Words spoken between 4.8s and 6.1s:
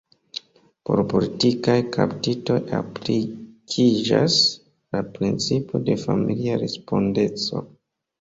la principo de